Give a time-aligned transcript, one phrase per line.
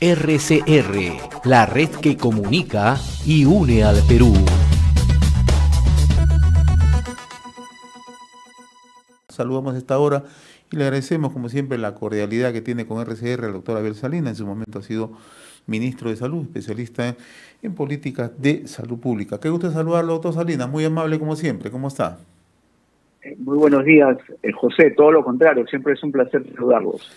[0.00, 2.96] RCR, la red que comunica
[3.26, 4.32] y une al Perú.
[9.28, 10.24] Saludamos a esta hora
[10.70, 14.30] y le agradecemos, como siempre, la cordialidad que tiene con RCR el doctor Abel Salina.
[14.30, 15.12] En su momento ha sido
[15.66, 17.14] ministro de Salud, especialista
[17.62, 19.38] en, políticas de salud pública.
[19.38, 20.70] Qué gusto saludarlo, doctor Salinas.
[20.70, 21.70] Muy amable como siempre.
[21.70, 22.18] ¿Cómo está?
[23.38, 24.92] Muy buenos días, eh, José.
[24.92, 27.10] Todo lo contrario, siempre es un placer saludarlos.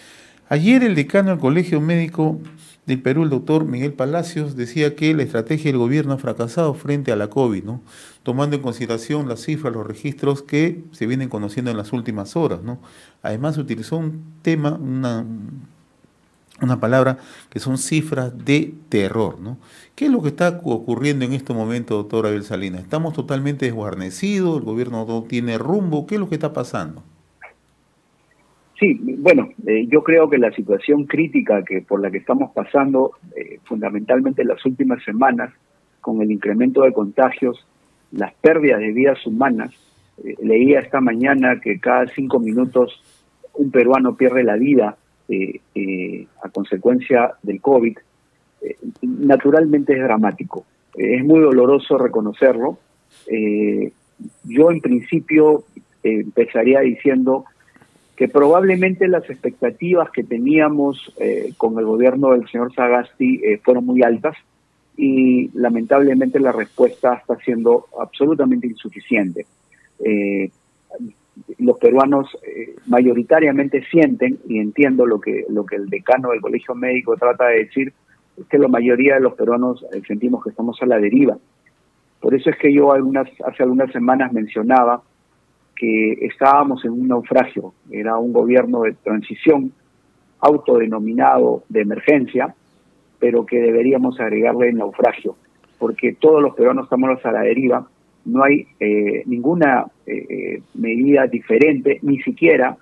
[0.49, 2.39] Ayer el decano del Colegio Médico
[2.85, 7.13] del Perú, el doctor Miguel Palacios, decía que la estrategia del gobierno ha fracasado frente
[7.13, 7.81] a la COVID, ¿no?
[8.23, 12.61] tomando en consideración las cifras, los registros que se vienen conociendo en las últimas horas.
[12.61, 12.79] ¿no?
[13.21, 15.25] Además, utilizó un tema, una,
[16.62, 19.39] una palabra que son cifras de terror.
[19.39, 19.57] ¿no?
[19.95, 22.81] ¿Qué es lo que está ocurriendo en este momento, doctor Abel Salinas?
[22.81, 24.57] ¿Estamos totalmente desguarnecidos?
[24.57, 26.05] ¿El gobierno no tiene rumbo?
[26.05, 27.01] ¿Qué es lo que está pasando?
[28.80, 33.12] Sí, bueno, eh, yo creo que la situación crítica que por la que estamos pasando,
[33.36, 35.54] eh, fundamentalmente en las últimas semanas,
[36.02, 37.65] con el incremento de contagios,
[38.12, 39.74] las pérdidas de vidas humanas,
[40.24, 43.02] eh, leía esta mañana que cada cinco minutos
[43.54, 44.98] un peruano pierde la vida
[46.43, 47.98] a consecuencia del COVID,
[49.02, 50.65] naturalmente es dramático.
[50.96, 52.77] es muy doloroso reconocerlo.
[54.43, 55.63] yo en principio
[56.04, 57.46] empezaría diciendo
[58.15, 63.85] que probablemente las expectativas que teníamos eh, con el gobierno del señor Sagasti eh, fueron
[63.85, 64.35] muy altas
[64.95, 69.47] y lamentablemente la respuesta está siendo absolutamente insuficiente.
[70.06, 70.51] Eh,
[71.57, 72.29] los peruanos
[72.85, 77.63] mayoritariamente sienten, y entiendo lo que, lo que el decano del Colegio Médico trata de
[77.63, 77.91] decir,
[78.38, 81.35] es que la mayoría de los peruanos sentimos que estamos a la deriva.
[82.19, 85.01] Por eso es que yo algunas, hace algunas semanas mencionaba
[85.75, 89.72] que estábamos en un naufragio, era un gobierno de transición
[90.40, 92.53] autodenominado de emergencia,
[93.19, 95.35] pero que deberíamos agregarle el naufragio,
[95.80, 97.88] porque todos los peruanos estamos a la deriva,
[98.25, 102.78] no hay eh, ninguna eh, medida diferente, ni siquiera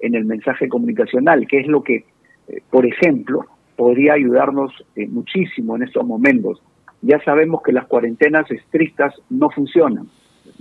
[0.00, 2.04] en el mensaje comunicacional, que es lo que,
[2.48, 3.44] eh, por ejemplo,
[3.76, 4.72] podría ayudarnos
[5.08, 6.62] muchísimo en estos momentos.
[7.02, 10.06] Ya sabemos que las cuarentenas estrictas no funcionan,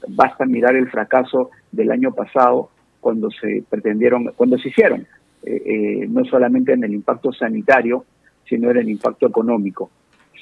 [0.08, 2.70] basta mirar el fracaso del año pasado
[3.02, 5.06] cuando se pretendieron, cuando se hicieron,
[5.44, 8.06] eh, eh, no solamente en el impacto sanitario,
[8.48, 9.92] sino en el impacto económico.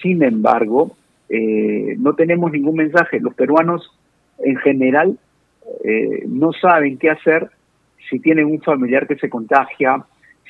[0.01, 0.95] Sin embargo,
[1.27, 3.19] eh, no tenemos ningún mensaje.
[3.19, 3.91] Los peruanos
[4.39, 5.17] en general
[6.27, 7.49] no saben qué hacer
[8.09, 10.03] si tienen un familiar que se contagia,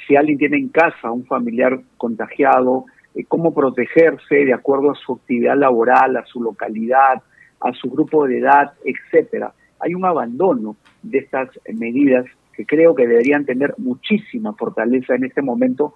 [0.08, 2.86] si alguien tiene en casa un familiar contagiado,
[3.28, 7.22] cómo protegerse de acuerdo a su actividad laboral, a su localidad,
[7.60, 9.54] a su grupo de edad, etcétera.
[9.82, 15.42] Hay un abandono de estas medidas que creo que deberían tener muchísima fortaleza en este
[15.42, 15.94] momento,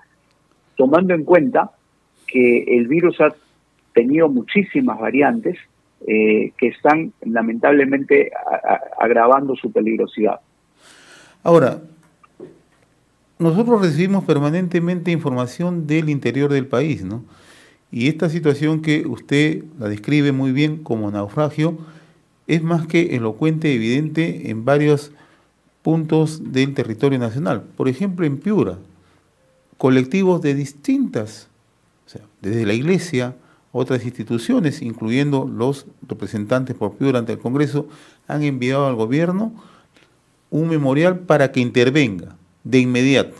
[0.75, 1.71] tomando en cuenta
[2.27, 3.33] que el virus ha
[3.93, 5.57] tenido muchísimas variantes
[6.07, 8.31] eh, que están lamentablemente
[8.99, 10.39] agravando su peligrosidad.
[11.43, 11.79] Ahora,
[13.37, 17.23] nosotros recibimos permanentemente información del interior del país, ¿no?
[17.91, 21.77] Y esta situación que usted la describe muy bien como naufragio
[22.47, 25.11] es más que elocuente, evidente en varios
[25.81, 27.63] puntos del territorio nacional.
[27.75, 28.77] Por ejemplo, en Piura,
[29.77, 31.47] colectivos de distintas,
[32.05, 33.35] o sea, desde la iglesia,
[33.71, 37.87] otras instituciones, incluyendo los representantes por Piura ante el Congreso,
[38.27, 39.53] han enviado al gobierno
[40.49, 43.35] un memorial para que intervenga de inmediato.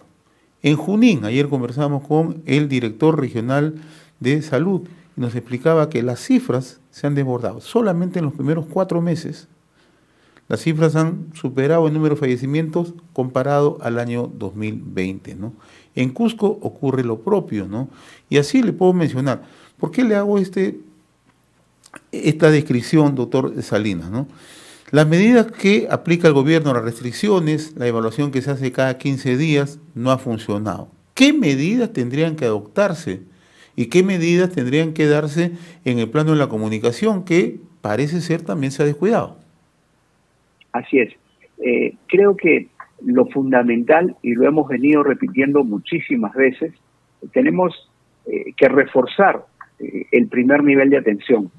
[0.61, 3.75] En Junín, ayer conversamos con el director regional
[4.19, 4.81] de Salud
[5.15, 7.59] y nos explicaba que las cifras se han desbordado.
[7.59, 9.49] Solamente en los primeros cuatro meses
[10.47, 15.35] las cifras han superado el número de fallecimientos comparado al año 2020.
[15.35, 15.51] ¿no?
[15.93, 17.89] En Cusco ocurre lo propio, ¿no?
[18.29, 19.43] Y así le puedo mencionar.
[19.77, 20.79] ¿Por qué le hago este,
[22.13, 24.09] esta descripción, doctor Salinas?
[24.09, 24.27] ¿no?
[24.91, 29.35] Las medidas que aplica el gobierno, las restricciones, la evaluación que se hace cada 15
[29.35, 30.87] días, no ha funcionado.
[31.13, 33.34] ¿Qué medidas tendrían que adoptarse?
[33.75, 35.51] Y qué medidas tendrían que darse
[35.83, 39.37] en el plano de la comunicación que parece ser también se ha descuidado.
[40.71, 41.13] Así es.
[41.59, 42.67] Eh, creo que
[43.05, 46.73] lo fundamental, y lo hemos venido repitiendo muchísimas veces,
[47.33, 47.89] tenemos
[48.25, 49.45] eh, que reforzar
[49.79, 51.51] eh, el primer nivel de atención.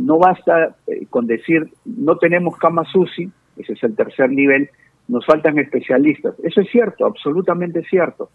[0.00, 0.74] no basta
[1.10, 4.70] con decir, no tenemos camas UCI, ese es el tercer nivel,
[5.08, 6.34] nos faltan especialistas.
[6.42, 8.30] Eso es cierto, absolutamente cierto.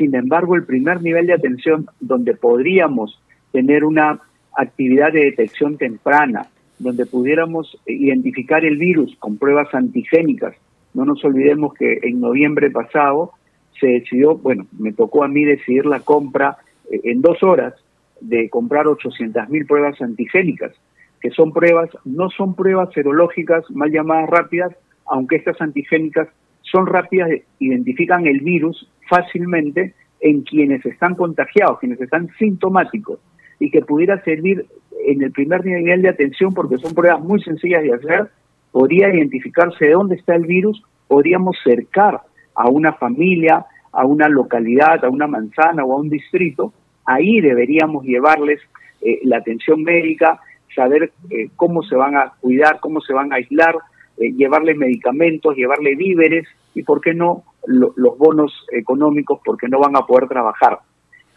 [0.00, 3.20] Sin embargo, el primer nivel de atención donde podríamos
[3.52, 4.18] tener una
[4.56, 6.46] actividad de detección temprana,
[6.78, 10.54] donde pudiéramos identificar el virus con pruebas antigénicas.
[10.94, 13.32] No nos olvidemos que en noviembre pasado
[13.78, 16.56] se decidió, bueno, me tocó a mí decidir la compra
[16.90, 17.74] eh, en dos horas
[18.22, 20.72] de comprar 800.000 pruebas antigénicas,
[21.20, 24.72] que son pruebas, no son pruebas serológicas mal llamadas rápidas,
[25.04, 26.28] aunque estas antigénicas
[26.62, 33.18] son rápidas, identifican el virus fácilmente en quienes están contagiados, quienes están sintomáticos,
[33.58, 34.64] y que pudiera servir
[35.06, 38.30] en el primer nivel de atención porque son pruebas muy sencillas de hacer,
[38.72, 42.20] podría identificarse de dónde está el virus, podríamos cercar
[42.54, 46.72] a una familia, a una localidad, a una manzana o a un distrito,
[47.04, 48.60] ahí deberíamos llevarles
[49.02, 50.40] eh, la atención médica,
[50.74, 53.74] saber eh, cómo se van a cuidar, cómo se van a aislar,
[54.18, 59.96] eh, llevarle medicamentos, llevarle víveres y, ¿por qué no?, los bonos económicos porque no van
[59.96, 60.78] a poder trabajar.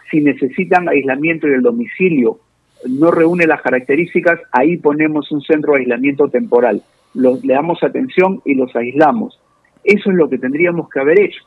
[0.10, 2.40] Si necesitan aislamiento y el domicilio
[2.88, 6.82] no reúne las características, ahí ponemos un centro de aislamiento temporal.
[7.14, 9.40] le damos atención y los aislamos.
[9.84, 11.44] Eso es lo que tendríamos que haber hecho.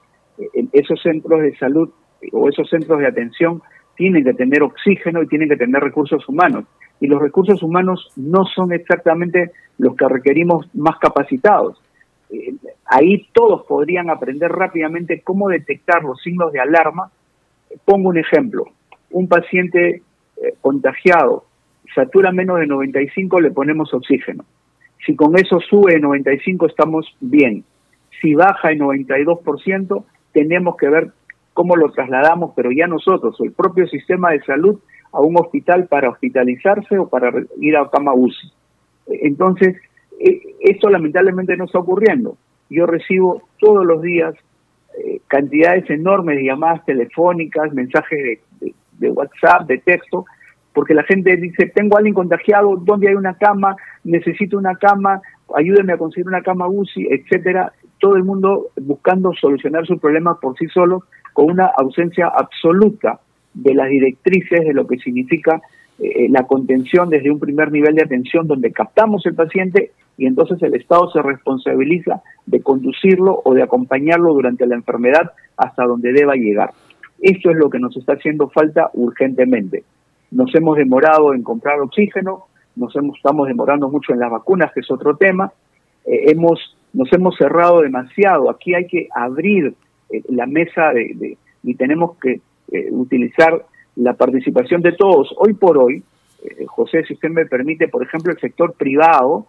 [0.72, 1.90] Esos centros de salud
[2.32, 3.62] o esos centros de atención
[3.96, 6.64] tienen que tener oxígeno y tienen que tener recursos humanos.
[7.00, 11.80] Y los recursos humanos no son exactamente los que requerimos más capacitados.
[12.86, 17.10] Eh, ahí todos podrían aprender rápidamente cómo detectar los signos de alarma.
[17.84, 18.64] Pongo un ejemplo.
[19.10, 20.02] Un paciente
[20.36, 21.44] eh, contagiado
[21.94, 24.44] satura menos de 95, le ponemos oxígeno.
[25.04, 27.64] Si con eso sube de 95, estamos bien.
[28.20, 31.12] Si baja en 92%, tenemos que ver
[31.54, 34.78] cómo lo trasladamos, pero ya nosotros, el propio sistema de salud,
[35.12, 38.12] a un hospital para hospitalizarse o para ir a cama.
[39.06, 39.76] Entonces,
[40.20, 42.36] e, esto lamentablemente no está ocurriendo.
[42.68, 44.34] Yo recibo todos los días
[44.98, 50.24] eh, cantidades enormes de llamadas telefónicas, mensajes de, WhatsApp, de texto,
[50.72, 53.76] porque la gente dice, tengo a alguien contagiado, ¿dónde hay una cama?
[54.04, 55.20] Necesito una cama,
[55.54, 57.72] ayúdenme a conseguir una cama UCI, etcétera.
[57.98, 63.20] Todo el mundo buscando solucionar sus problemas por sí solo con una ausencia absoluta
[63.52, 65.60] de las directrices de lo que significa
[65.98, 70.62] eh, la contención desde un primer nivel de atención donde captamos el paciente y entonces
[70.62, 76.34] el Estado se responsabiliza de conducirlo o de acompañarlo durante la enfermedad hasta donde deba
[76.34, 76.70] llegar.
[77.20, 79.84] Esto es lo que nos está haciendo falta urgentemente.
[80.30, 82.44] Nos hemos demorado en comprar oxígeno,
[82.76, 85.52] nos hemos, estamos demorando mucho en las vacunas, que es otro tema.
[86.04, 88.50] Eh, hemos, nos hemos cerrado demasiado.
[88.50, 89.74] Aquí hay que abrir
[90.10, 92.40] eh, la mesa de, y tenemos que
[92.72, 93.64] eh, utilizar
[93.96, 95.34] la participación de todos.
[95.38, 96.02] Hoy por hoy,
[96.66, 99.46] José, si usted me permite, por ejemplo, el sector privado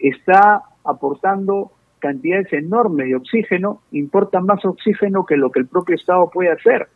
[0.00, 6.28] está aportando cantidades enormes de oxígeno, importa más oxígeno que lo que el propio Estado
[6.30, 6.88] puede hacer.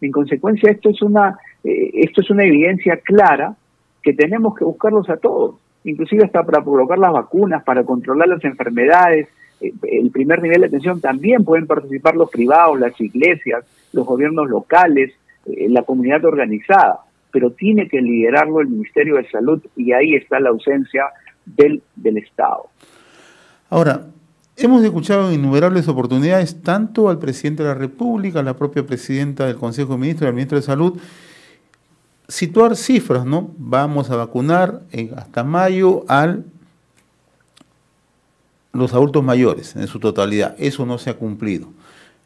[0.00, 3.54] En consecuencia, esto es una, esto es una evidencia clara
[4.02, 8.44] que tenemos que buscarlos a todos, inclusive hasta para provocar las vacunas, para controlar las
[8.44, 9.28] enfermedades,
[9.60, 14.48] eh, el primer nivel de atención también pueden participar los privados, las iglesias, los gobiernos
[14.48, 15.12] locales,
[15.46, 17.00] eh, la comunidad organizada,
[17.32, 21.04] pero tiene que liderarlo el Ministerio de Salud y ahí está la ausencia
[21.56, 21.82] del,
[22.18, 22.68] Estado.
[23.70, 24.06] Ahora,
[24.56, 29.56] hemos escuchado innumerables oportunidades tanto al presidente de la República, a la propia presidenta del
[29.56, 30.98] Consejo de Ministros, al ministro de Salud,
[32.28, 33.50] situar cifras, ¿no?
[33.58, 34.82] Vamos a vacunar
[35.16, 36.44] hasta mayo al
[38.72, 40.54] los adultos mayores en su totalidad.
[40.58, 41.68] Eso no se ha cumplido.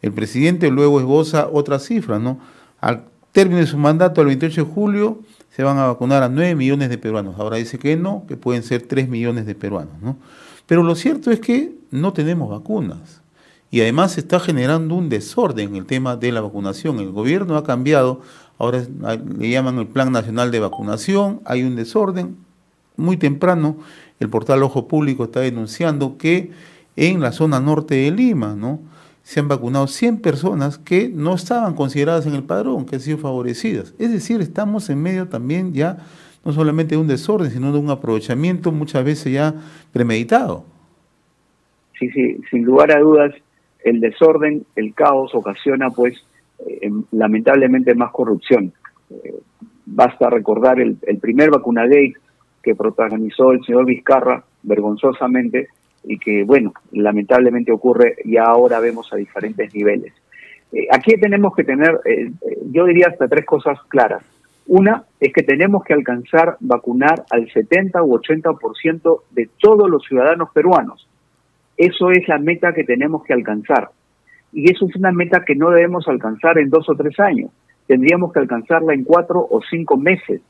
[0.03, 2.41] El presidente luego esboza otras cifras, ¿no?
[2.81, 5.21] Al término de su mandato, el 28 de julio,
[5.55, 7.39] se van a vacunar a 9 millones de peruanos.
[7.39, 10.17] Ahora dice que no, que pueden ser 3 millones de peruanos, ¿no?
[10.67, 13.21] Pero lo cierto es que no tenemos vacunas.
[13.71, 17.01] Y además se está generando un desorden en el tema de la vacunación.
[17.01, 18.21] El gobierno ha cambiado,
[18.59, 18.83] ahora
[19.39, 22.37] le llaman el Plan Nacional de Vacunación, hay un desorden.
[22.97, 23.79] Muy temprano
[24.21, 26.53] el portal Ojo Público está denunciando que
[26.97, 28.81] en la zona norte de Lima, ¿no?
[29.23, 33.19] Se han vacunado 100 personas que no estaban consideradas en el padrón, que han sido
[33.19, 33.95] favorecidas.
[33.99, 35.99] Es decir, estamos en medio también ya
[36.45, 39.55] no solamente de un desorden, sino de un aprovechamiento muchas veces ya
[39.93, 40.65] premeditado.
[41.99, 43.33] Sí, sí, sin lugar a dudas,
[43.85, 46.15] el desorden, el caos ocasiona pues
[46.67, 48.73] eh, lamentablemente más corrupción.
[49.11, 49.35] Eh,
[49.87, 52.15] basta recordar el, el primer vacunagate
[52.63, 55.69] que protagonizó el señor Vizcarra vergonzosamente
[56.05, 60.13] y que, bueno, lamentablemente ocurre y ahora vemos a diferentes niveles.
[60.73, 64.23] Eh, aquí tenemos que tener, eh, eh, yo diría hasta tres cosas claras.
[64.67, 70.51] Una es que tenemos que alcanzar vacunar al 70 u 80% de todos los ciudadanos
[70.53, 71.09] peruanos.
[71.77, 73.91] Eso es la meta que tenemos que alcanzar.
[74.53, 77.51] Y eso es una meta que no debemos alcanzar en dos o tres años.
[77.87, 80.41] Tendríamos que alcanzarla en cuatro o cinco meses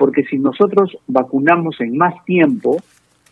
[0.00, 2.78] porque si nosotros vacunamos en más tiempo,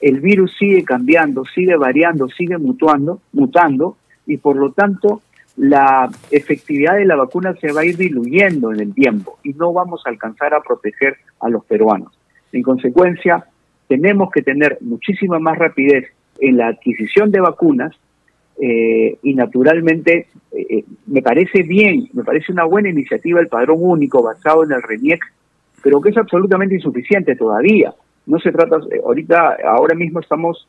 [0.00, 5.22] el virus sigue cambiando, sigue variando, sigue mutuando, mutando, y por lo tanto
[5.56, 9.72] la efectividad de la vacuna se va a ir diluyendo en el tiempo y no
[9.72, 12.16] vamos a alcanzar a proteger a los peruanos.
[12.52, 13.44] En consecuencia,
[13.88, 16.06] tenemos que tener muchísima más rapidez
[16.38, 17.92] en la adquisición de vacunas
[18.60, 23.78] eh, y naturalmente eh, eh, me parece bien, me parece una buena iniciativa el padrón
[23.80, 25.20] único basado en el RENIEC,
[25.82, 27.92] pero que es absolutamente insuficiente todavía.
[28.28, 30.68] No se trata, ahorita, ahora mismo estamos,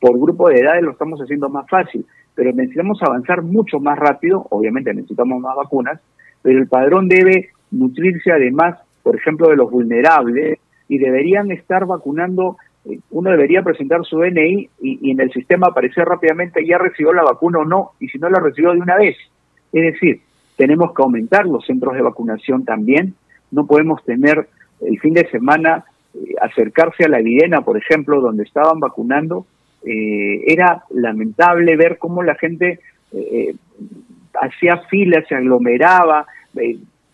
[0.00, 2.04] por grupo de edades lo estamos haciendo más fácil,
[2.34, 6.00] pero necesitamos avanzar mucho más rápido, obviamente necesitamos más vacunas,
[6.42, 12.56] pero el padrón debe nutrirse además, por ejemplo, de los vulnerables y deberían estar vacunando
[12.84, 17.22] eh, uno debería presentar su DNI y, en el sistema aparecer rápidamente ya recibió la
[17.22, 19.16] vacuna o no, y si no la recibió de una vez.
[19.72, 20.22] Es decir,
[20.56, 23.14] tenemos que aumentar los centros de vacunación también,
[23.50, 24.48] no podemos tener
[24.80, 29.46] el fin de semana eh, acercarse a la Videna, por ejemplo, donde estaban vacunando,
[29.84, 32.80] eh, era lamentable ver cómo la gente
[34.40, 36.26] hacía filas, se aglomeraba,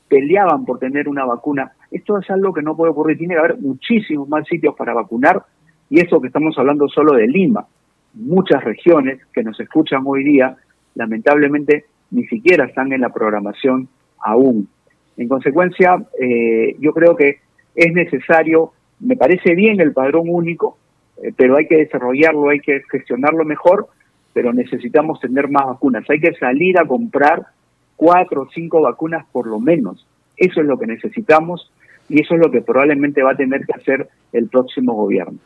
[0.08, 1.72] peleaban por tener una vacuna.
[1.90, 3.16] Esto es algo que no puede ocurrir.
[3.16, 5.42] Tiene que haber muchísimos más sitios para vacunar
[5.88, 7.66] y eso que estamos hablando solo de Lima.
[8.14, 10.56] Muchas regiones que nos escuchan hoy día,
[10.94, 13.88] lamentablemente, ni siquiera están en la programación
[14.20, 14.68] aún.
[15.16, 17.40] En consecuencia, eh, yo creo que
[17.74, 20.78] es necesario, me parece bien el padrón único,
[21.22, 23.88] eh, pero hay que desarrollarlo, hay que gestionarlo mejor,
[24.32, 26.08] pero necesitamos tener más vacunas.
[26.10, 27.46] Hay que salir a comprar
[27.96, 30.06] cuatro o cinco vacunas por lo menos.
[30.36, 31.70] Eso es lo que necesitamos
[32.08, 35.38] y eso es lo que probablemente va a tener que hacer el próximo gobierno.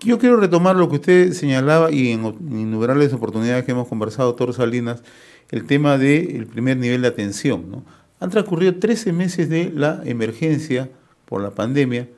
[0.00, 4.52] Yo quiero retomar lo que usted señalaba y en innumerables oportunidades que hemos conversado, doctor
[4.52, 5.02] Salinas,
[5.50, 7.70] el tema del primer nivel de atención.
[7.70, 7.84] ¿no?
[8.20, 10.90] Han transcurrido 13 meses de la emergencia
[11.24, 12.08] por la pandemia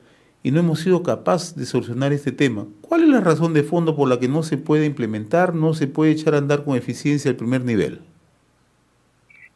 [0.46, 2.68] y no hemos sido capaces de solucionar este tema.
[2.80, 5.88] ¿Cuál es la razón de fondo por la que no se puede implementar, no se
[5.88, 7.98] puede echar a andar con eficiencia el primer nivel?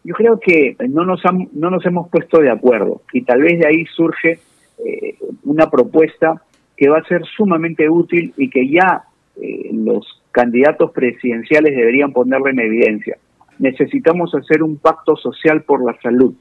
[0.02, 3.68] Yo creo que no nos, no nos hemos puesto de acuerdo y tal vez de
[3.68, 4.40] ahí surge
[4.85, 6.42] eh, una propuesta
[6.76, 9.04] que va a ser sumamente útil y que ya
[9.40, 13.16] eh, los candidatos presidenciales deberían ponerle en evidencia.
[13.61, 16.35] Necesitamos hacer un pacto social por la salud.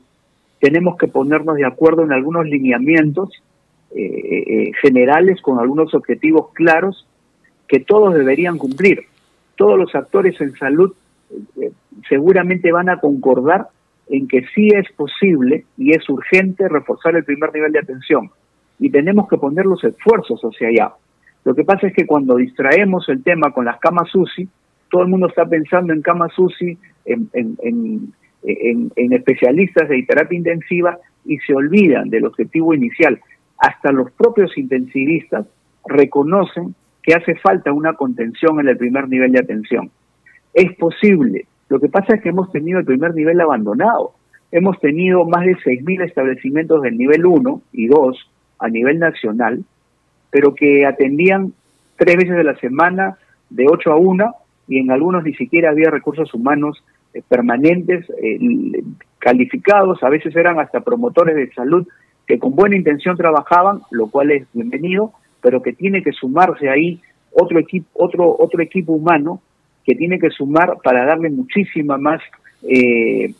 [0.59, 3.29] Tenemos que ponernos de acuerdo en algunos lineamientos
[3.95, 7.07] eh, eh, generales con algunos objetivos claros
[7.67, 9.05] que todos deberían cumplir.
[9.55, 10.93] Todos los actores en salud
[12.07, 13.67] seguramente van a concordar
[14.07, 18.31] en que sí es posible y es urgente reforzar el primer nivel de atención
[18.79, 20.93] y tenemos que poner los esfuerzos hacia allá.
[21.43, 24.47] Lo que pasa es que cuando distraemos el tema con las camas UCI,
[24.89, 30.97] todo el mundo está pensando en camas UCI, en, en, en, especialistas de terapia intensiva
[31.25, 33.19] y se olvidan del objetivo inicial.
[33.59, 35.45] Hasta los propios intensivistas
[35.85, 39.91] reconocen que hace falta una contención en el primer nivel de atención.
[40.53, 41.45] Es posible.
[41.67, 44.13] Lo que pasa es que hemos tenido el primer nivel abandonado.
[44.51, 49.63] Hemos tenido más de 6.000 establecimientos del nivel 1 y 2 a nivel nacional,
[50.31, 51.53] pero que atendían
[51.97, 53.17] tres veces de la semana,
[53.49, 54.35] de 8 a 1,
[54.67, 58.83] y en algunos ni siquiera había recursos humanos eh, permanentes, eh,
[59.19, 61.87] calificados, a veces eran hasta promotores de salud
[62.29, 67.01] que con buena intención trabajaban, lo cual es bienvenido, pero que tiene que sumarse ahí
[67.31, 69.41] otro equipo, otro, otro equipo humano
[69.83, 72.21] que tiene que sumar para darle muchísima más
[72.61, 73.33] eh,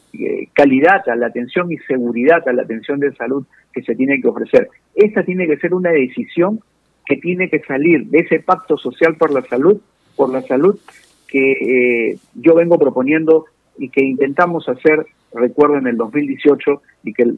[0.54, 4.28] calidad a la atención y seguridad a la atención de salud que se tiene que
[4.28, 4.70] ofrecer.
[4.96, 6.60] Esta tiene que ser una decisión
[7.06, 9.80] que tiene que salir de ese pacto social por la salud,
[10.16, 10.80] por la salud
[11.28, 13.46] que eh, yo vengo proponiendo
[13.78, 17.34] y que intentamos hacer, recuerdo, en el 2018 y que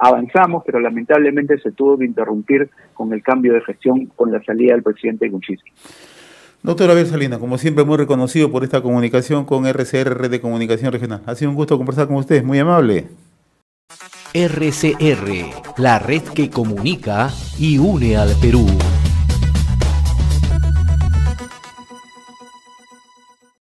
[0.00, 4.72] avanzamos, pero lamentablemente se tuvo que interrumpir con el cambio de gestión con la salida
[4.72, 5.70] del presidente Kuczynski.
[6.62, 10.92] Doctor Abel Salinas, como siempre, muy reconocido por esta comunicación con RCR, Red de Comunicación
[10.92, 11.22] Regional.
[11.26, 13.06] Ha sido un gusto conversar con ustedes, muy amable.
[14.34, 18.66] RCR, la red que comunica y une al Perú.